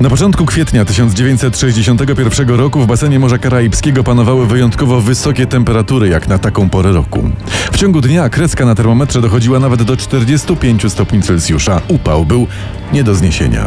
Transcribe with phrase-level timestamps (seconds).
[0.00, 6.38] Na początku kwietnia 1961 roku w basenie Morza Karaibskiego panowały wyjątkowo wysokie temperatury, jak na
[6.38, 7.30] taką porę roku.
[7.72, 11.80] W ciągu dnia kreska na termometrze dochodziła nawet do 45 stopni Celsjusza.
[11.88, 12.46] Upał był
[12.92, 13.66] nie do zniesienia.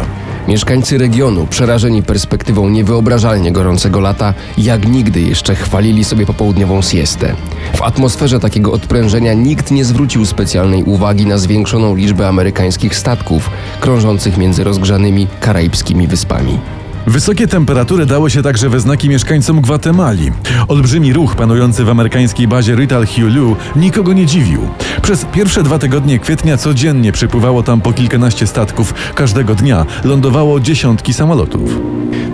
[0.52, 7.36] Mieszkańcy regionu, przerażeni perspektywą niewyobrażalnie gorącego lata, jak nigdy jeszcze chwalili sobie popołudniową siestę.
[7.76, 14.38] W atmosferze takiego odprężenia nikt nie zwrócił specjalnej uwagi na zwiększoną liczbę amerykańskich statków krążących
[14.38, 16.60] między rozgrzanymi karaibskimi wyspami.
[17.08, 20.32] Wysokie temperatury dały się także we znaki mieszkańcom Gwatemali.
[20.68, 24.60] Olbrzymi ruch panujący w amerykańskiej bazie Rital Hulu nikogo nie dziwił.
[25.02, 28.94] Przez pierwsze dwa tygodnie kwietnia codziennie przypływało tam po kilkanaście statków.
[29.16, 31.80] Każdego dnia lądowało dziesiątki samolotów.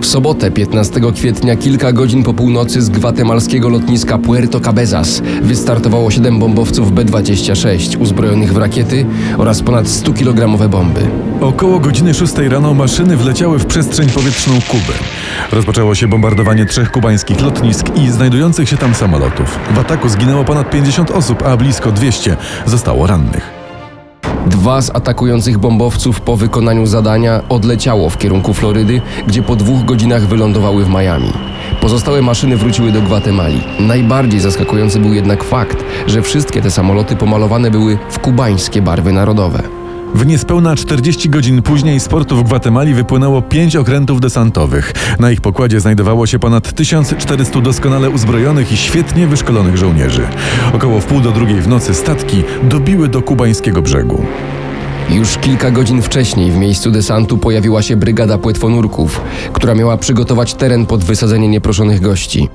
[0.00, 6.38] W sobotę 15 kwietnia kilka godzin po północy z gwatemalskiego lotniska Puerto Cabezas wystartowało 7
[6.38, 9.06] bombowców B-26 uzbrojonych w rakiety
[9.38, 11.00] oraz ponad 100-kilogramowe bomby.
[11.40, 14.92] Około godziny 6 rano maszyny wleciały w przestrzeń powietrzną Kuby.
[15.52, 19.58] Rozpoczęło się bombardowanie trzech kubańskich lotnisk i znajdujących się tam samolotów.
[19.74, 23.58] W ataku zginęło ponad 50 osób, a blisko 200 zostało rannych.
[24.46, 30.26] Dwa z atakujących bombowców po wykonaniu zadania odleciało w kierunku Florydy, gdzie po dwóch godzinach
[30.26, 31.32] wylądowały w Miami.
[31.80, 33.60] Pozostałe maszyny wróciły do Gwatemali.
[33.80, 39.77] Najbardziej zaskakujący był jednak fakt, że wszystkie te samoloty pomalowane były w kubańskie barwy narodowe.
[40.18, 44.92] W niespełna 40 godzin później z portu w Gwatemali wypłynęło pięć okrętów desantowych.
[45.18, 50.22] Na ich pokładzie znajdowało się ponad 1400 doskonale uzbrojonych i świetnie wyszkolonych żołnierzy.
[50.72, 54.22] Około wpół do drugiej w nocy statki dobiły do kubańskiego brzegu.
[55.10, 59.20] Już kilka godzin wcześniej w miejscu desantu pojawiła się brygada płetwonurków,
[59.52, 62.48] która miała przygotować teren pod wysadzenie nieproszonych gości.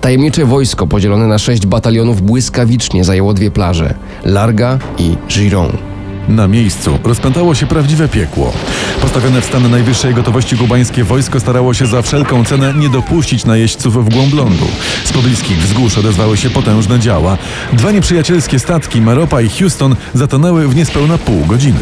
[0.00, 5.91] Tajemnicze wojsko podzielone na sześć batalionów błyskawicznie zajęło dwie plaże Larga i Giron.
[6.28, 8.52] Na miejscu rozpętało się prawdziwe piekło.
[9.00, 14.04] Postawione w stan najwyższej gotowości kubańskie wojsko starało się za wszelką cenę nie dopuścić najeźdźców
[14.04, 14.66] w głąb lądu.
[15.04, 17.38] Z pobliskich wzgórz odezwały się potężne działa.
[17.72, 21.80] Dwa nieprzyjacielskie statki, Maropa i Houston, zatonęły w niespełna pół godziny.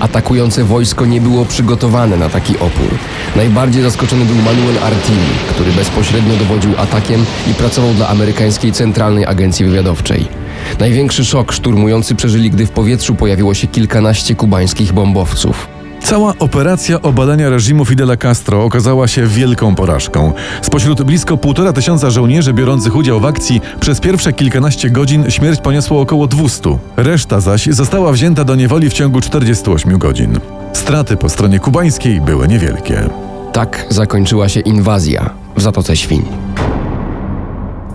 [0.00, 2.90] Atakujące wojsko nie było przygotowane na taki opór.
[3.36, 9.64] Najbardziej zaskoczony był Manuel Artini, który bezpośrednio dowodził atakiem i pracował dla amerykańskiej Centralnej Agencji
[9.64, 10.37] Wywiadowczej.
[10.80, 15.68] Największy szok szturmujący przeżyli, gdy w powietrzu pojawiło się kilkanaście kubańskich bombowców.
[16.04, 20.32] Cała operacja obalania reżimu Fidela Castro okazała się wielką porażką.
[20.62, 26.00] Spośród blisko półtora tysiąca żołnierzy biorących udział w akcji przez pierwsze kilkanaście godzin śmierć poniosło
[26.00, 26.78] około 200.
[26.96, 30.40] Reszta zaś została wzięta do niewoli w ciągu 48 godzin.
[30.72, 33.08] Straty po stronie kubańskiej były niewielkie.
[33.52, 36.22] Tak zakończyła się inwazja w Zatoce Świń.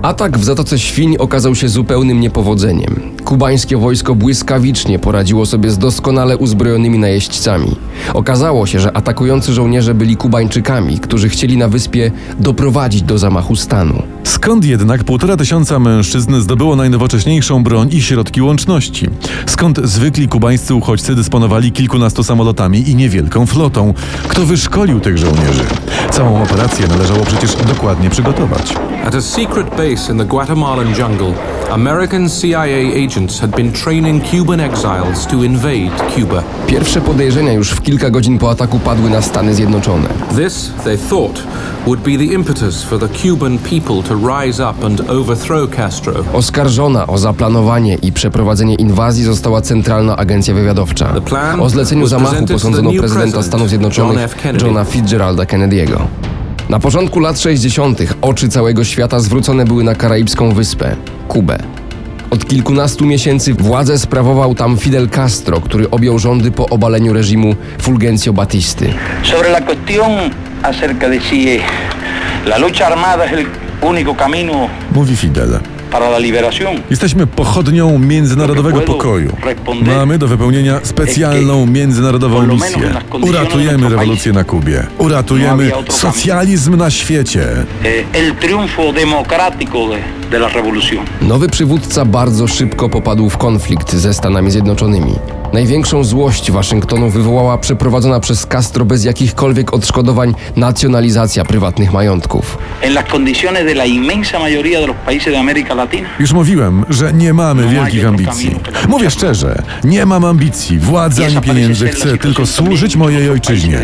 [0.03, 3.02] Atak w Zatoce Świń okazał się zupełnym niepowodzeniem.
[3.25, 7.75] Kubańskie wojsko błyskawicznie poradziło sobie z doskonale uzbrojonymi najeźdźcami.
[8.13, 14.03] Okazało się, że atakujący żołnierze byli Kubańczykami, którzy chcieli na wyspie doprowadzić do zamachu stanu.
[14.24, 19.09] Skąd jednak półtora tysiąca mężczyzn zdobyło najnowocześniejszą broń i środki łączności?
[19.46, 23.94] Skąd zwykli kubańscy uchodźcy dysponowali kilkunastu samolotami i niewielką flotą?
[24.28, 25.63] Kto wyszkolił tych żołnierzy?
[26.12, 28.74] Całą operację należało przecież dokładnie przygotować.
[29.03, 31.34] At a secret base in the Guatemalan jungle,
[31.72, 36.44] American CIA agents had been training Cuban exiles to invade Cuba.
[36.68, 40.09] Pierwsze podejrzenia już w kilka godzin po ataku padły na Stany Zjednoczone.
[40.36, 41.44] This, they thought,
[41.86, 46.13] would be the impetus for the Cuban people to rise up and overthrow Castro.
[46.34, 51.13] Oskarżona o zaplanowanie i przeprowadzenie inwazji została Centralna Agencja Wywiadowcza.
[51.59, 54.38] O zleceniu zamachu posądzono prezydenta Stanów Zjednoczonych.
[54.62, 55.97] Johna Fitzgeralda Kennedy'ego.
[56.69, 58.00] Na początku lat 60.
[58.22, 60.96] oczy całego świata zwrócone były na karaibską wyspę
[61.28, 61.57] Kubę.
[62.29, 68.34] Od kilkunastu miesięcy władzę sprawował tam Fidel Castro, który objął rządy po obaleniu reżimu Fulgencio
[68.34, 68.94] Batisty.
[69.24, 70.12] sobre la cuestión
[70.63, 71.59] acerca de si
[72.46, 73.45] la lucha armada es el
[73.81, 75.59] único camino Mówi Fidel.
[76.90, 79.38] Jesteśmy pochodnią międzynarodowego pokoju.
[79.86, 82.92] Mamy do wypełnienia specjalną międzynarodową misję.
[83.22, 84.84] Uratujemy rewolucję na Kubie.
[84.98, 87.48] Uratujemy socjalizm na świecie.
[87.84, 89.98] Eh, el triunfo democrático de,
[90.31, 91.06] de la revolución.
[91.22, 95.43] Nowy przywódca bardzo szybko popadł w konflikt ze Stanami Zjednoczonymi.
[95.53, 102.57] Największą złość Waszyngtonu wywołała przeprowadzona przez Castro bez jakichkolwiek odszkodowań nacjonalizacja prywatnych majątków.
[106.19, 108.55] Już mówiłem, że nie mamy wielkich ambicji.
[108.88, 111.88] Mówię szczerze, nie mam ambicji, władzy ani pieniędzy.
[111.88, 113.79] Chcę tylko służyć mojej ojczyźnie.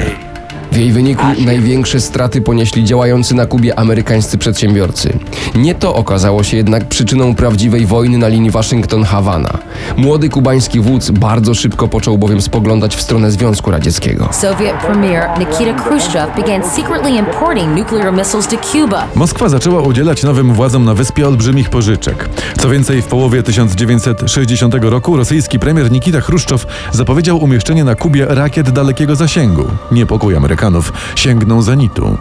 [0.71, 5.19] W jej wyniku największe straty ponieśli działający na Kubie amerykańscy przedsiębiorcy.
[5.56, 9.57] Nie to okazało się jednak przyczyną prawdziwej wojny na linii Waszyngton-Hawana.
[9.98, 14.30] Młody kubański wódz bardzo szybko począł bowiem spoglądać w stronę Związku Radzieckiego.
[14.31, 19.07] Soviet Premier Nikita Khrushchev began secretly importing nuclear missiles to Cuba.
[19.16, 22.30] Moskwa zaczęła udzielać nowym władzom na wyspie olbrzymich pożyczek.
[22.60, 28.69] Co więcej, w połowie 1960 roku rosyjski premier Nikita Chruszczow zapowiedział umieszczenie na Kubie rakiet
[28.69, 29.66] dalekiego zasięgu.
[29.92, 32.18] Niepokój Amerykanów sięgnął zenitu.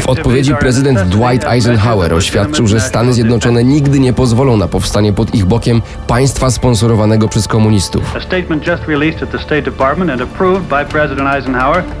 [0.00, 5.34] W odpowiedzi prezydent Dwight Eisenhower oświadczył, że Stany Zjednoczone nigdy nie pozwolą na powstanie pod
[5.34, 8.14] ich bokiem państwa sponsorowanego przez komunistów.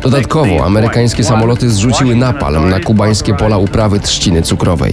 [0.02, 4.92] Dodatkowo amerykańskie samoloty zrzuciły napalm na kubańskie pola uprawy trzciny cukrowej.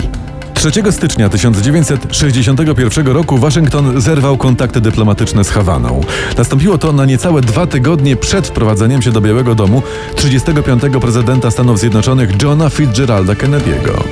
[0.58, 6.02] 3 stycznia 1961 roku Waszyngton zerwał kontakty dyplomatyczne z Hawaną.
[6.38, 9.84] Nastąpiło to na niecałe dwa tygodnie przed wprowadzeniem się do Białego Domu
[10.16, 10.84] 35.
[11.02, 14.04] prezydenta Stanów Zjednoczonych Johna Fitzgeralda Kennedy'ego.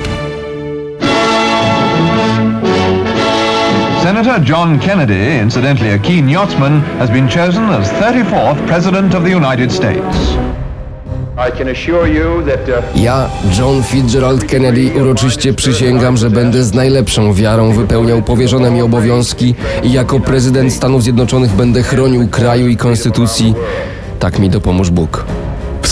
[4.02, 9.36] Senator John Kennedy, incidentally a keen yachtsman, has been chosen as 34th President of the
[9.36, 10.45] United States.
[12.94, 13.28] Ja,
[13.58, 19.92] John Fitzgerald Kennedy, uroczyście przysięgam, że będę z najlepszą wiarą wypełniał powierzone mi obowiązki i
[19.92, 23.54] jako prezydent Stanów Zjednoczonych będę chronił kraju i konstytucji.
[24.18, 25.24] Tak mi dopomóż Bóg.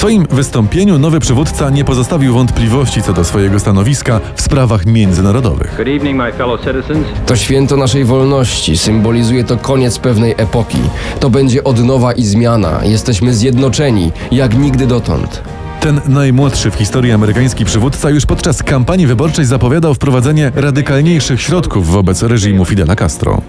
[0.05, 5.77] W swoim wystąpieniu nowy przywódca nie pozostawił wątpliwości co do swojego stanowiska w sprawach międzynarodowych.
[5.77, 7.07] good evening, my fellow citizens.
[7.27, 10.79] To święto naszej wolności, symbolizuje to koniec pewnej epoki.
[11.21, 12.81] To będzie odnowa i zmiana.
[12.83, 15.54] Jesteśmy zjednoczeni, jak nigdy dotąd.
[15.85, 22.23] Ten najmłodszy w historii amerykański przywódca już podczas kampanii wyborczej zapowiadał wprowadzenie radykalniejszych środków wobec
[22.23, 23.41] reżimu Fidela Castro.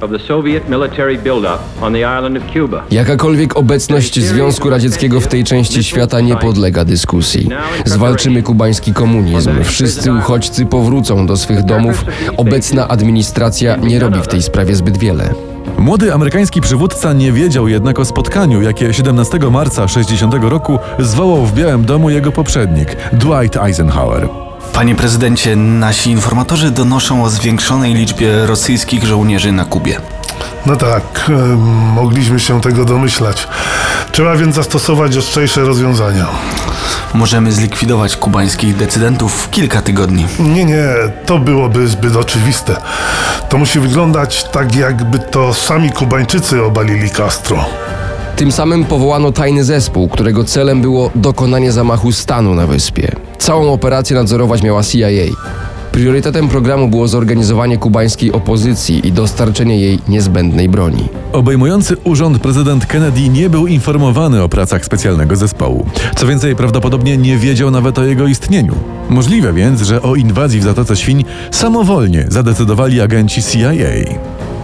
[2.91, 7.49] Jakakolwiek obecność Związku Radzieckiego w tej części świata nie podlega dyskusji.
[7.85, 9.63] Zwalczymy kubański komunizm.
[9.63, 12.05] Wszyscy uchodźcy powrócą do swych domów.
[12.37, 15.54] Obecna administracja nie robi w tej sprawie zbyt wiele.
[15.77, 21.53] Młody amerykański przywódca nie wiedział jednak o spotkaniu, jakie 17 marca 60 roku zwołał w
[21.53, 24.29] Białym Domu jego poprzednik, Dwight Eisenhower.
[24.73, 29.97] Panie prezydencie, nasi informatorzy donoszą o zwiększonej liczbie rosyjskich żołnierzy na Kubie.
[30.65, 31.31] No tak,
[31.95, 33.47] mogliśmy się tego domyślać.
[34.11, 36.25] Trzeba więc zastosować ostrzejsze rozwiązania.
[37.13, 40.25] Możemy zlikwidować kubańskich decydentów w kilka tygodni.
[40.39, 40.85] Nie, nie,
[41.25, 42.75] to byłoby zbyt oczywiste.
[43.49, 47.65] To musi wyglądać tak, jakby to sami Kubańczycy obalili Castro.
[48.35, 53.11] Tym samym powołano tajny zespół, którego celem było dokonanie zamachu stanu na wyspie.
[53.37, 55.07] Całą operację nadzorować miała CIA.
[55.95, 61.09] Priorytetem programu było zorganizowanie kubańskiej opozycji i dostarczenie jej niezbędnej broni.
[61.33, 65.85] Obejmujący urząd prezydent Kennedy nie był informowany o pracach specjalnego zespołu.
[66.15, 68.75] Co więcej, prawdopodobnie nie wiedział nawet o jego istnieniu.
[69.09, 73.71] Możliwe więc, że o inwazji w Zatoce Świń samowolnie zadecydowali agenci CIA.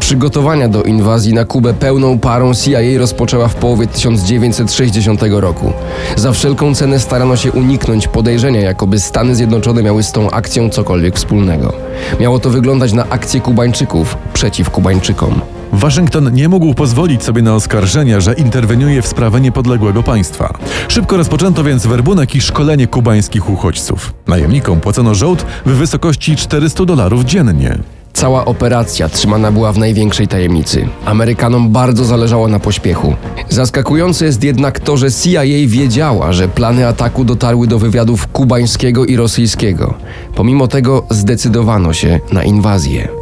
[0.01, 5.73] Przygotowania do inwazji na Kubę pełną parą CIA rozpoczęła w połowie 1960 roku.
[6.15, 11.15] Za wszelką cenę starano się uniknąć podejrzenia, jakoby Stany Zjednoczone miały z tą akcją cokolwiek
[11.15, 11.73] wspólnego.
[12.19, 15.41] Miało to wyglądać na akcję Kubańczyków przeciw Kubańczykom.
[15.73, 20.53] Waszyngton nie mógł pozwolić sobie na oskarżenia, że interweniuje w sprawę niepodległego państwa.
[20.87, 24.13] Szybko rozpoczęto więc werbunek i szkolenie kubańskich uchodźców.
[24.27, 27.77] Najemnikom płacono żołd w wysokości 400 dolarów dziennie.
[28.13, 30.87] Cała operacja trzymana była w największej tajemnicy.
[31.05, 33.15] Amerykanom bardzo zależało na pośpiechu.
[33.49, 39.15] Zaskakujące jest jednak to, że CIA wiedziała, że plany ataku dotarły do wywiadów kubańskiego i
[39.15, 39.93] rosyjskiego.
[40.35, 43.20] Pomimo tego zdecydowano się na inwazję.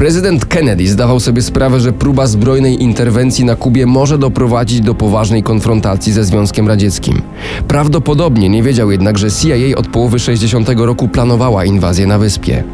[0.00, 5.42] Prezydent Kennedy zdawał sobie sprawę, że próba zbrojnej interwencji na Kubie może doprowadzić do poważnej
[5.42, 7.22] konfrontacji ze Związkiem Radzieckim.
[7.68, 12.64] Prawdopodobnie nie wiedział jednak, że CIA od połowy 60 roku planowała inwazję na wyspie.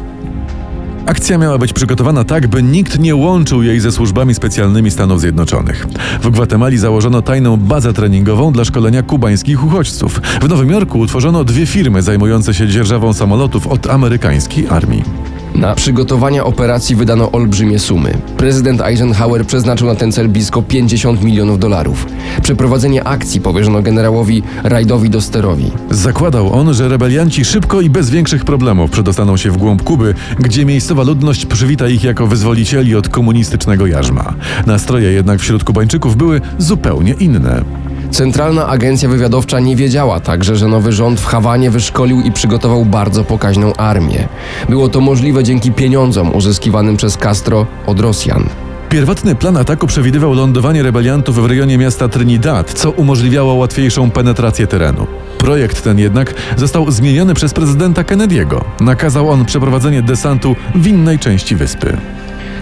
[1.05, 5.87] Akcja miała być przygotowana tak, by nikt nie łączył jej ze służbami specjalnymi Stanów Zjednoczonych.
[6.21, 10.21] W Gwatemali założono tajną bazę treningową dla szkolenia kubańskich uchodźców.
[10.41, 15.36] W Nowym Jorku utworzono dwie firmy zajmujące się dzierżawą samolotów od amerykańskiej armii.
[15.57, 18.17] Na przygotowania operacji wydano olbrzymie sumy.
[18.37, 22.05] Prezydent Eisenhower przeznaczył na ten cel blisko 50 milionów dolarów.
[22.41, 25.71] Przeprowadzenie akcji powierzono generałowi Rajdowi Dosterowi.
[25.91, 30.65] Zakładał on, że rebelianci szybko i bez większych problemów przedostaną się w głąb Kuby, gdzie
[30.65, 34.33] miejscowa ludność przywita ich jako wyzwolicieli od komunistycznego jarzma.
[34.65, 37.86] Nastroje jednak wśród Kubańczyków były zupełnie inne.
[38.11, 43.23] Centralna Agencja Wywiadowcza nie wiedziała także, że nowy rząd w Hawanie wyszkolił i przygotował bardzo
[43.23, 44.27] pokaźną armię.
[44.69, 48.49] Było to możliwe dzięki pieniądzom uzyskiwanym przez Castro od Rosjan.
[48.89, 55.07] Pierwotny plan ataku przewidywał lądowanie rebeliantów w rejonie miasta Trinidad, co umożliwiało łatwiejszą penetrację terenu.
[55.37, 58.61] Projekt ten jednak został zmieniony przez prezydenta Kennedy'ego.
[58.79, 61.97] Nakazał on przeprowadzenie desantu w innej części wyspy.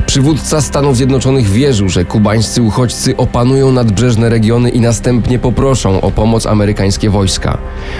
[0.05, 6.45] Przywódca Stanów Zjednoczonych wierzył, że kubańscy uchodźcy opanują nadbrzeżne regiony i następnie poproszą o pomoc
[6.45, 7.57] amerykańskie wojska.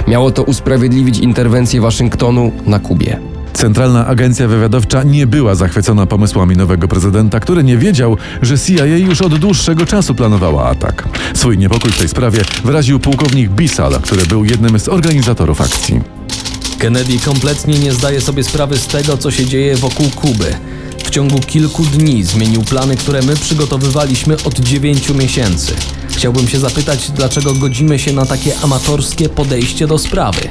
[0.07, 3.19] Miało to usprawiedliwić interwencję Waszyngtonu na Kubie.
[3.53, 9.21] Centralna Agencja Wywiadowcza nie była zachwycona pomysłami nowego prezydenta, który nie wiedział, że CIA już
[9.21, 11.07] od dłuższego czasu planowała atak.
[11.33, 16.01] Swój niepokój w tej sprawie wyraził pułkownik Bissell, który był jednym z organizatorów akcji.
[16.79, 20.55] Kennedy kompletnie nie zdaje sobie sprawy z tego, co się dzieje wokół Kuby.
[21.15, 25.75] Ciągu kilku dni zmienił plany, które my przygotowywaliśmy od dziewięciu miesięcy.
[26.09, 30.49] Chciałbym się zapytać, dlaczego godzimy się na takie amatorskie podejście do sprawy.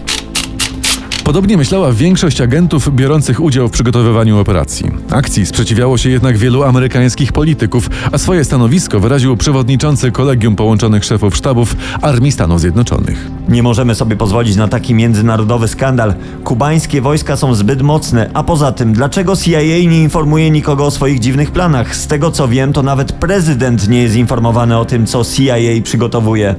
[1.25, 4.91] Podobnie myślała większość agentów biorących udział w przygotowywaniu operacji.
[5.11, 11.37] Akcji sprzeciwiało się jednak wielu amerykańskich polityków, a swoje stanowisko wyraził przewodniczący Kolegium Połączonych Szefów
[11.37, 13.31] Sztabów Armii Stanów Zjednoczonych.
[13.49, 16.15] Nie możemy sobie pozwolić na taki międzynarodowy skandal.
[16.45, 21.19] Kubańskie wojska są zbyt mocne, a poza tym, dlaczego CIA nie informuje nikogo o swoich
[21.21, 21.97] dziwnych planach?
[21.97, 26.55] Z tego co wiem, to nawet prezydent nie jest informowany o tym, co CIA przygotowuje.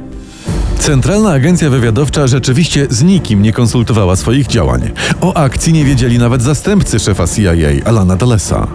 [0.79, 4.91] Centralna Agencja Wywiadowcza rzeczywiście z nikim nie konsultowała swoich działań.
[5.21, 7.51] O akcji nie wiedzieli nawet zastępcy szefa CIA,
[7.85, 8.67] Alana Dallesa.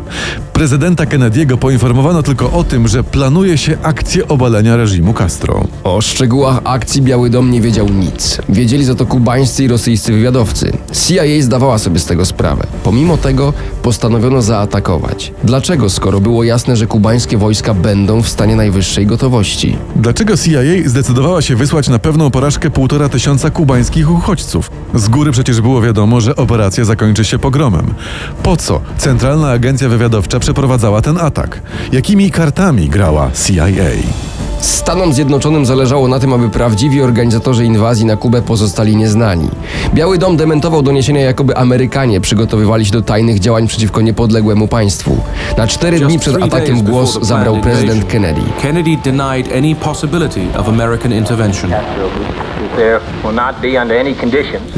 [0.53, 5.65] Prezydenta Kennedy'ego poinformowano tylko o tym, że planuje się akcję obalenia reżimu Castro.
[5.85, 8.39] O szczegółach akcji Biały Dom nie wiedział nic.
[8.49, 10.73] Wiedzieli za to kubańscy i rosyjscy wywiadowcy.
[10.93, 12.67] CIA zdawała sobie z tego sprawę.
[12.85, 15.33] Pomimo tego postanowiono zaatakować.
[15.45, 19.77] Dlaczego, skoro było jasne, że kubańskie wojska będą w stanie najwyższej gotowości?
[19.97, 24.71] Dlaczego CIA zdecydowała się wysłać na pewną porażkę półtora tysiąca kubańskich uchodźców?
[24.95, 27.95] Z góry przecież było wiadomo, że operacja zakończy się pogromem.
[28.43, 31.63] Po co Centralna Agencja Wywiadowcza przeprowadzała ten atak?
[31.93, 33.67] Jakimi kartami grała CIA?
[34.61, 39.49] Stanom Zjednoczonym zależało na tym, aby prawdziwi organizatorzy inwazji na Kubę pozostali nieznani.
[39.95, 45.17] Biały Dom dementował doniesienia, jakoby Amerykanie przygotowywali się do tajnych działań przeciwko niepodległemu państwu.
[45.57, 48.41] Na cztery dni przed atakiem głos zabrał prezydent Kennedy.
[48.63, 51.71] Kennedy denied any possibility of American intervention.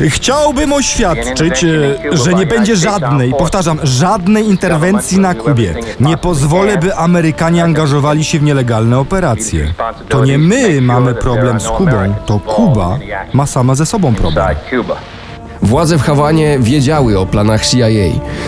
[0.08, 1.64] Chciałbym oświadczyć,
[2.12, 5.74] że nie będzie żadnej, powtarzam, żadnej interwencji na Kubie.
[6.00, 9.74] Nie pozwolę, by Amerykanie angażowali się w nielegalne operacje.
[10.08, 12.98] To nie my mamy problem z Kubą, to Kuba
[13.32, 14.46] ma sama ze sobą problem.
[15.62, 17.86] Władze w Hawanie wiedziały o planach CIA.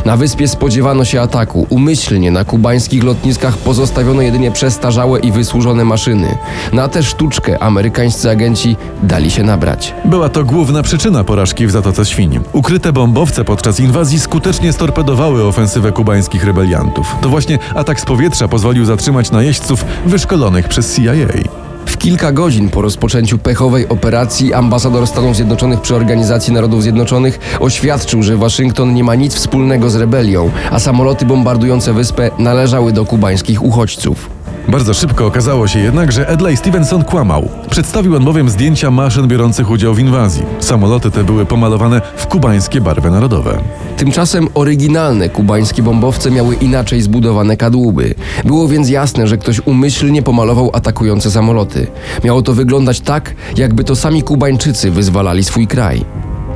[0.05, 1.67] Na wyspie spodziewano się ataku.
[1.71, 6.39] Umyślnie na kubańskich lotniskach pozostawiono jedynie przestarzałe i wysłużone maszyny.
[6.73, 9.95] Na tę sztuczkę amerykańscy agenci dali się nabrać.
[10.05, 12.41] Była to główna przyczyna porażki w Zatoce Świń.
[12.53, 17.17] Ukryte bombowce podczas inwazji skutecznie storpedowały ofensywę kubańskich rebeliantów.
[17.21, 21.64] To właśnie atak z powietrza pozwolił zatrzymać najeźdźców wyszkolonych przez CIA.
[21.87, 28.23] W kilka godzin po rozpoczęciu pechowej operacji ambasador Stanów Zjednoczonych przy Organizacji Narodów Zjednoczonych oświadczył,
[28.23, 33.63] że Waszyngton nie ma nic wspólnego z rebelią, a samoloty bombardujące wyspę należały do kubańskich
[33.63, 34.31] uchodźców.
[34.69, 37.49] Bardzo szybko okazało się jednak, że Edley Stevenson kłamał.
[37.71, 40.43] Przedstawił on bowiem zdjęcia maszyn biorących udział w inwazji.
[40.61, 43.59] Samoloty te były pomalowane w kubańskie barwy narodowe.
[43.97, 48.15] Tymczasem oryginalne kubańskie bombowce miały inaczej zbudowane kadłuby.
[48.45, 51.87] Było więc jasne, że ktoś umyślnie pomalował atakujące samoloty.
[52.25, 56.05] Miało to wyglądać tak, jakby to sami Kubańczycy wyzwalali swój kraj.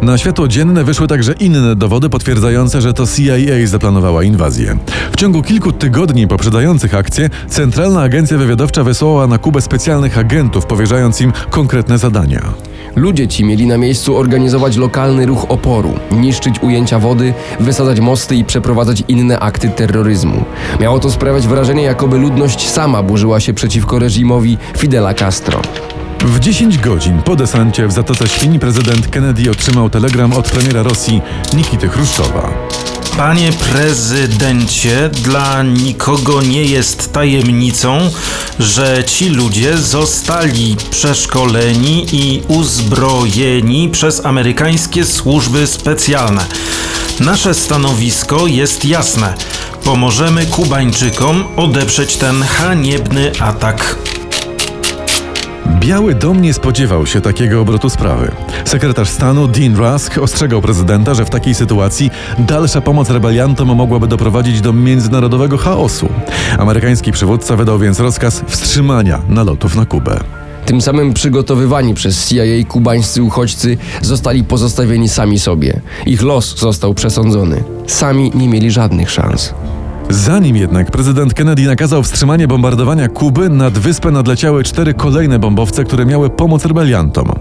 [0.02, 4.78] Na światło dzienne wyszły także inne dowody potwierdzające, że to CIA zaplanowała inwazję.
[5.12, 11.20] W ciągu kilku tygodni poprzedzających akcję, Centralna Agencja Wywiadowcza wysłała na Kubę specjalnych agentów, powierzając
[11.20, 12.42] im konkretne zadania.
[12.98, 18.44] Ludzie ci mieli na miejscu organizować lokalny ruch oporu, niszczyć ujęcia wody, wysadzać mosty i
[18.44, 20.44] przeprowadzać inne akty terroryzmu.
[20.80, 25.60] Miało to sprawiać wrażenie, jakoby ludność sama burzyła się przeciwko reżimowi Fidela Castro.
[26.20, 31.22] W 10 godzin po desancie w Zatoce Świń prezydent Kennedy otrzymał telegram od premiera Rosji
[31.54, 32.67] Nikity Chruszczowa.
[33.18, 38.10] Panie prezydencie, dla nikogo nie jest tajemnicą,
[38.58, 46.46] że ci ludzie zostali przeszkoleni i uzbrojeni przez amerykańskie służby specjalne.
[47.20, 49.34] Nasze stanowisko jest jasne.
[49.84, 53.96] Pomożemy Kubańczykom odeprzeć ten haniebny atak.
[55.68, 58.30] Biały Dom nie spodziewał się takiego obrotu sprawy.
[58.64, 64.60] Sekretarz stanu Dean Rusk ostrzegał prezydenta, że w takiej sytuacji dalsza pomoc rebeliantom mogłaby doprowadzić
[64.60, 66.08] do międzynarodowego chaosu.
[66.58, 70.20] Amerykański przywódca wydał więc rozkaz wstrzymania nalotów na Kubę.
[70.66, 75.80] Tym samym przygotowywani przez CIA kubańscy uchodźcy zostali pozostawieni sami sobie.
[76.06, 77.64] Ich los został przesądzony.
[77.86, 79.54] Sami nie mieli żadnych szans.
[80.10, 86.06] Zanim jednak prezydent Kennedy nakazał wstrzymanie bombardowania Kuby, nad wyspę nadleciały cztery kolejne bombowce, które
[86.06, 87.32] miały pomóc rebeliantom.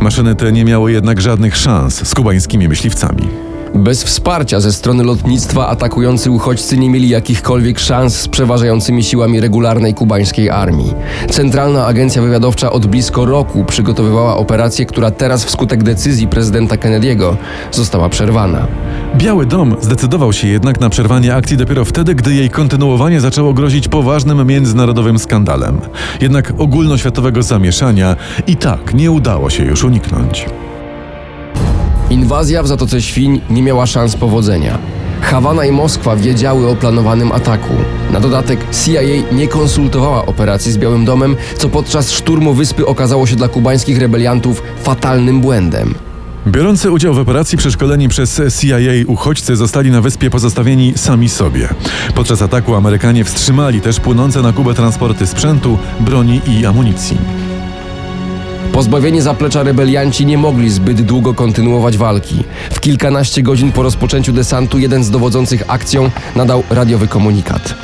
[0.00, 3.28] Maszyny te nie miały jednak żadnych szans z kubańskimi myśliwcami.
[3.76, 9.94] Bez wsparcia ze strony lotnictwa atakujący uchodźcy nie mieli jakichkolwiek szans z przeważającymi siłami regularnej
[9.94, 10.94] kubańskiej armii.
[11.30, 17.36] Centralna Agencja Wywiadowcza od blisko roku przygotowywała operację, która teraz wskutek decyzji prezydenta Kennedy'ego
[17.72, 18.66] została przerwana.
[19.16, 23.88] Biały Dom zdecydował się jednak na przerwanie akcji dopiero wtedy, gdy jej kontynuowanie zaczęło grozić
[23.88, 25.80] poważnym międzynarodowym skandalem.
[26.20, 28.16] Jednak ogólnoświatowego zamieszania
[28.46, 30.46] i tak nie udało się już uniknąć.
[32.10, 34.78] Inwazja w Zatoce Świń nie miała szans powodzenia.
[35.20, 37.74] Hawana i Moskwa wiedziały o planowanym ataku.
[38.10, 39.00] Na dodatek CIA
[39.32, 44.62] nie konsultowała operacji z Białym Domem, co podczas szturmu wyspy okazało się dla kubańskich rebeliantów
[44.82, 45.94] fatalnym błędem.
[46.46, 51.68] Biorący udział w operacji przeszkoleni przez CIA uchodźcy zostali na wyspie pozostawieni sami sobie.
[52.14, 57.18] Podczas ataku Amerykanie wstrzymali też płynące na Kubę transporty sprzętu, broni i amunicji.
[58.76, 62.44] Pozbawieni zaplecza rebelianci nie mogli zbyt długo kontynuować walki.
[62.70, 67.74] W kilkanaście godzin po rozpoczęciu desantu jeden z dowodzących akcją nadał radiowy komunikat.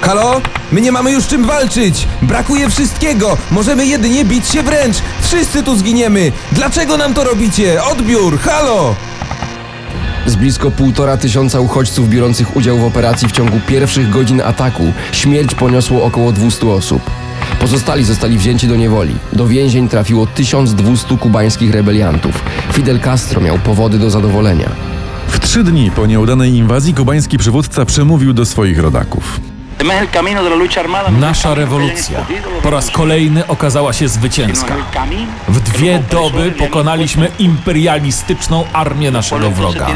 [0.00, 0.40] Halo?
[0.72, 2.06] My nie mamy już czym walczyć!
[2.22, 3.36] Brakuje wszystkiego!
[3.50, 4.96] Możemy jedynie bić się wręcz!
[5.22, 6.32] Wszyscy tu zginiemy!
[6.52, 7.84] Dlaczego nam to robicie?
[7.84, 8.38] Odbiór!
[8.38, 8.94] Halo!
[10.26, 15.54] Z blisko półtora tysiąca uchodźców biorących udział w operacji w ciągu pierwszych godzin ataku śmierć
[15.54, 17.19] poniosło około 200 osób.
[17.60, 19.14] Pozostali zostali wzięci do niewoli.
[19.32, 22.44] Do więzień trafiło 1200 kubańskich rebeliantów.
[22.72, 24.68] Fidel Castro miał powody do zadowolenia.
[25.28, 29.40] W trzy dni po nieudanej inwazji kubański przywódca przemówił do swoich rodaków.
[31.20, 32.18] Nasza rewolucja
[32.62, 34.74] po raz kolejny okazała się zwycięska.
[35.48, 39.86] W dwie doby pokonaliśmy imperialistyczną armię naszego wroga.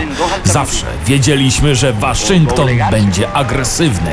[0.44, 4.10] Zawsze wiedzieliśmy, że Waszyngton będzie agresywny.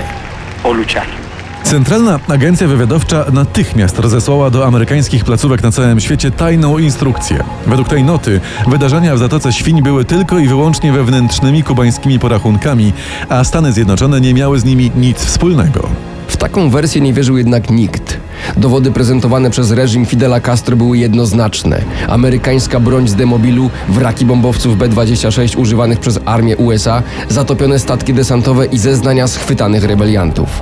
[1.63, 7.43] Centralna Agencja Wywiadowcza natychmiast rozesłała do amerykańskich placówek na całym świecie tajną instrukcję.
[7.67, 12.93] Według tej noty wydarzenia w Zatoce Świń były tylko i wyłącznie wewnętrznymi kubańskimi porachunkami,
[13.29, 15.89] a Stany Zjednoczone nie miały z nimi nic wspólnego.
[16.27, 18.17] W taką wersję nie wierzył jednak nikt.
[18.57, 21.81] Dowody prezentowane przez reżim Fidela Castro były jednoznaczne.
[22.07, 28.77] Amerykańska broń z demobilu, wraki bombowców B-26 używanych przez armię USA, zatopione statki desantowe i
[28.77, 30.61] zeznania schwytanych rebeliantów.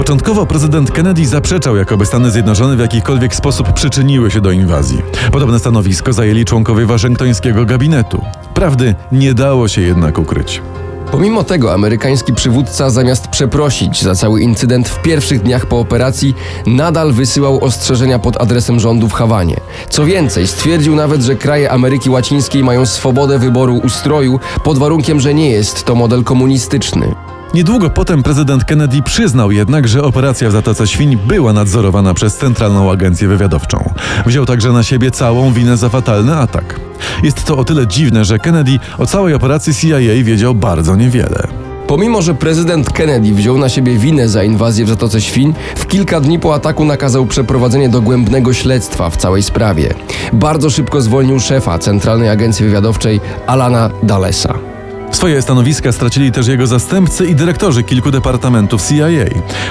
[0.00, 5.02] Początkowo prezydent Kennedy zaprzeczał, jakoby Stany Zjednoczone w jakikolwiek sposób przyczyniły się do inwazji.
[5.32, 8.24] Podobne stanowisko zajęli członkowie waszyngtońskiego gabinetu.
[8.54, 10.62] Prawdy nie dało się jednak ukryć.
[11.10, 16.34] Pomimo tego amerykański przywódca zamiast przeprosić za cały incydent w pierwszych dniach po operacji,
[16.66, 19.56] nadal wysyłał ostrzeżenia pod adresem rządu w Hawanie.
[19.88, 25.34] Co więcej, stwierdził nawet, że kraje Ameryki Łacińskiej mają swobodę wyboru ustroju pod warunkiem, że
[25.34, 27.14] nie jest to model komunistyczny.
[27.54, 32.90] Niedługo potem prezydent Kennedy przyznał jednak, że operacja w Zatoce Świń była nadzorowana przez Centralną
[32.90, 33.94] Agencję Wywiadowczą.
[34.26, 36.80] Wziął także na siebie całą winę za fatalny atak.
[37.22, 41.46] Jest to o tyle dziwne, że Kennedy o całej operacji CIA wiedział bardzo niewiele.
[41.86, 46.20] Pomimo, że prezydent Kennedy wziął na siebie winę za inwazję w Zatoce Świń, w kilka
[46.20, 49.94] dni po ataku nakazał przeprowadzenie dogłębnego śledztwa w całej sprawie.
[50.32, 54.69] Bardzo szybko zwolnił szefa Centralnej Agencji Wywiadowczej Alana Dalesa.
[55.12, 59.06] Swoje stanowiska stracili też jego zastępcy i dyrektorzy kilku departamentów CIA.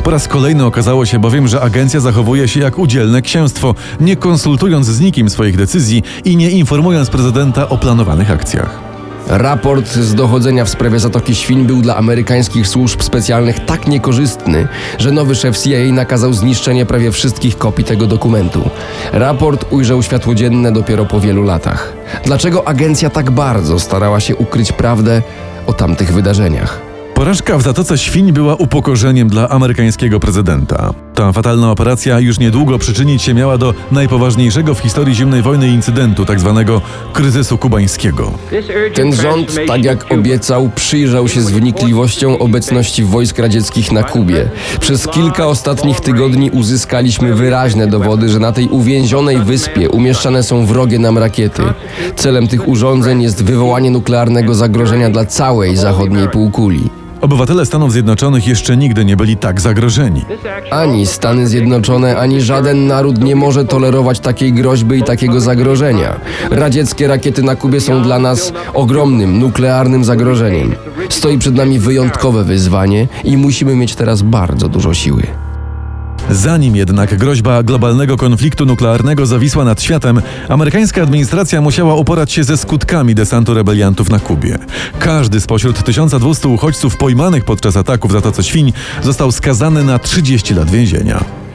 [0.04, 4.86] Po raz kolejny okazało się bowiem, że agencja zachowuje się jak udzielne księstwo, nie konsultując
[4.88, 8.89] z nikim swoich decyzji i nie informując prezydenta o planowanych akcjach.
[9.30, 15.12] Raport z dochodzenia w sprawie Zatoki Świń był dla amerykańskich służb specjalnych tak niekorzystny, że
[15.12, 18.70] nowy szef CIA nakazał zniszczenie prawie wszystkich kopii tego dokumentu.
[19.14, 21.94] Raport ujrzał światło dzienne dopiero po wielu latach.
[22.26, 25.22] Dlaczego agencja tak bardzo starała się ukryć prawdę
[25.68, 26.82] o tamtych wydarzeniach?
[27.14, 30.94] Porażka w Zatoce Świń była upokorzeniem dla amerykańskiego prezydenta.
[31.20, 36.26] Ta fatalna operacja już niedługo przyczynić się miała do najpoważniejszego w historii zimnej wojny incydentu,
[36.26, 36.82] tzw.
[37.14, 38.32] kryzysu kubańskiego.
[38.94, 44.50] Ten rząd, tak jak obiecał, przyjrzał się z wnikliwością obecności wojsk radzieckich na Kubie.
[44.80, 51.00] Przez kilka ostatnich tygodni uzyskaliśmy wyraźne dowody, że na tej uwięzionej wyspie umieszczane są wrogie
[51.00, 51.62] nam rakiety.
[52.16, 56.90] Celem tych urządzeń jest wywołanie nuklearnego zagrożenia dla całej zachodniej półkuli.
[57.22, 60.26] Obywatele Stanów Zjednoczonych jeszcze nigdy nie byli tak zagrożeni.
[60.72, 66.20] Ani Stany Zjednoczone, ani żaden naród nie może tolerować takiej groźby i takiego zagrożenia.
[66.52, 70.76] Radzieckie rakiety na Kubie są dla nas ogromnym, nuklearnym zagrożeniem.
[71.10, 75.49] Stoi przed nami wyjątkowe wyzwanie i musimy mieć teraz bardzo dużo siły.
[76.32, 82.58] Zanim jednak groźba globalnego konfliktu nuklearnego zawisła nad światem, amerykańska administracja musiała uporać się ze
[82.58, 84.58] skutkami desantu rebeliantów na Kubie.
[85.00, 90.70] Każdy spośród 1200 uchodźców pojmanych podczas ataku w Zatoce Świń został skazany na 30 lat
[90.70, 91.49] więzienia.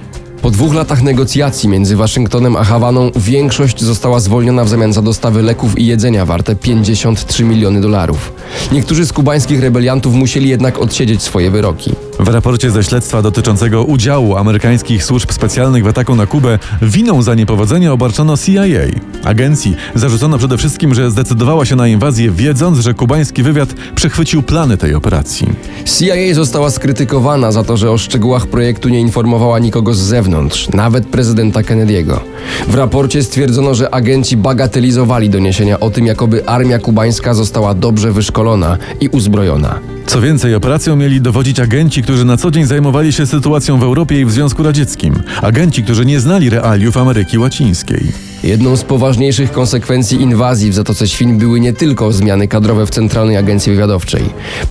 [0.44, 5.42] Po dwóch latach negocjacji między Waszyngtonem a Hawaną większość została zwolniona w zamian za dostawy
[5.42, 8.32] leków i jedzenia warte 53 miliony dolarów.
[8.72, 11.92] Niektórzy z kubańskich rebeliantów musieli jednak odsiedzieć swoje wyroki.
[12.20, 17.34] W raporcie ze śledztwa dotyczącego udziału amerykańskich służb specjalnych w ataku na Kubę winą za
[17.34, 18.62] niepowodzenie obarczono CIA.
[19.24, 24.76] Agencji zarzucono przede wszystkim, że zdecydowała się na inwazję, wiedząc, że kubański wywiad przechwycił plany
[24.76, 25.46] tej operacji.
[25.84, 30.33] CIA została skrytykowana za to, że o szczegółach projektu nie informowała nikogo z zewnątrz,
[30.74, 32.20] nawet prezydenta Kennedy'ego.
[32.68, 38.78] W raporcie stwierdzono, że agenci bagatelizowali doniesienia o tym, jakoby armia kubańska została dobrze wyszkolona
[39.00, 39.93] i uzbrojona.
[40.06, 44.20] Co więcej, operacją mieli dowodzić agenci, którzy na co dzień zajmowali się sytuacją w Europie
[44.20, 45.14] i w Związku Radzieckim.
[45.42, 48.12] Agenci, którzy nie znali realiów Ameryki Łacińskiej.
[48.44, 53.36] Jedną z poważniejszych konsekwencji inwazji w Zatoce Świń były nie tylko zmiany kadrowe w Centralnej
[53.36, 54.22] Agencji Wywiadowczej.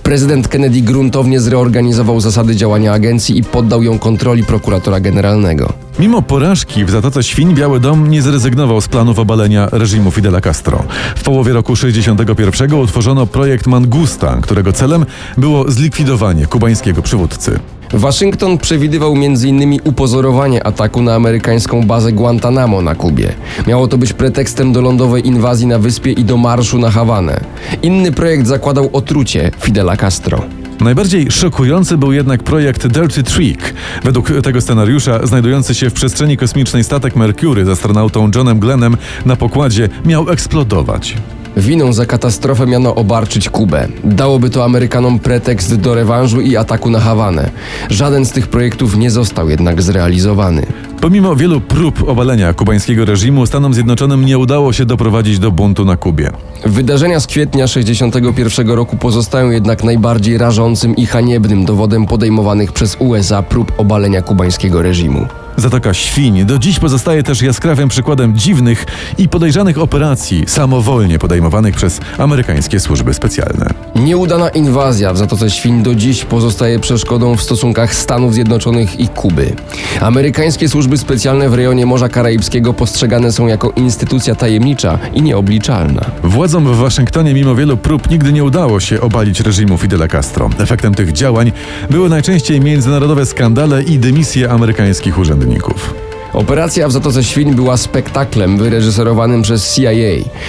[0.02, 5.72] Prezydent Kennedy gruntownie zreorganizował zasady działania agencji i poddał ją kontroli prokuratora generalnego.
[5.98, 10.84] Mimo porażki w Zatoce Świń Biały Dom nie zrezygnował z planów obalenia reżimu Fidela Castro.
[11.16, 17.60] W połowie roku 61 utworzono projekt Mangusta, którego celem było zlikwidowanie kubańskiego przywódcy.
[17.94, 19.80] Waszyngton przewidywał m.in.
[19.84, 23.34] upozorowanie ataku na amerykańską bazę Guantanamo na Kubie.
[23.66, 27.40] Miało to być pretekstem do lądowej inwazji na wyspie i do marszu na Hawanę.
[27.82, 30.44] Inny projekt zakładał otrucie Fidela Castro.
[30.80, 33.74] Najbardziej szokujący był jednak projekt Dirty Trick.
[34.04, 39.36] Według tego scenariusza znajdujący się w przestrzeni kosmicznej statek Mercury z astronautą Johnem Glennem na
[39.36, 41.16] pokładzie miał eksplodować.
[41.56, 43.88] Winą za katastrofę miano obarczyć Kubę.
[44.04, 47.50] Dałoby to Amerykanom pretekst do rewanżu i ataku na Hawanę.
[47.90, 50.66] Żaden z tych projektów nie został jednak zrealizowany.
[51.04, 55.96] Pomimo wielu prób obalenia kubańskiego reżimu, Stanom Zjednoczonym nie udało się doprowadzić do buntu na
[55.96, 56.30] Kubie.
[56.66, 63.42] Wydarzenia z kwietnia 61 roku pozostają jednak najbardziej rażącym i haniebnym dowodem podejmowanych przez USA
[63.42, 65.26] prób obalenia kubańskiego reżimu.
[65.56, 68.86] Zatoka Świń do dziś pozostaje też jaskrawym przykładem dziwnych
[69.18, 73.66] i podejrzanych operacji samowolnie podejmowanych przez amerykańskie służby specjalne.
[73.96, 79.56] Nieudana inwazja w Zatoce Świń do dziś pozostaje przeszkodą w stosunkach Stanów Zjednoczonych i Kuby.
[80.00, 86.04] Amerykańskie służby specjalne w rejonie Morza Karaibskiego postrzegane są jako instytucja tajemnicza i nieobliczalna.
[86.22, 90.50] Władzom w Waszyngtonie mimo wielu prób nigdy nie udało się obalić reżimu Fidela Castro.
[90.58, 91.52] Efektem tych działań
[91.90, 95.94] były najczęściej międzynarodowe skandale i dymisje amerykańskich urzędników.
[96.32, 99.90] Operacja w Zatoce Świń była spektaklem wyreżyserowanym przez CIA.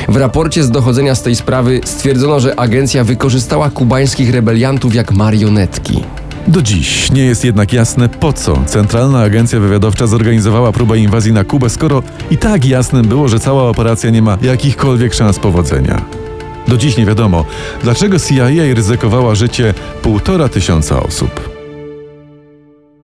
[0.10, 6.03] W raporcie z dochodzenia z tej sprawy stwierdzono, że agencja wykorzystała kubańskich rebeliantów jak marionetki.
[6.47, 11.43] Do dziś nie jest jednak jasne, po co Centralna Agencja Wywiadowcza zorganizowała próbę inwazji na
[11.43, 16.05] Kubę, skoro i tak jasnym było, że cała operacja nie ma jakichkolwiek szans powodzenia.
[16.67, 17.45] Do dziś nie wiadomo,
[17.84, 21.54] dlaczego CIA ryzykowała życie półtora tysiąca osób.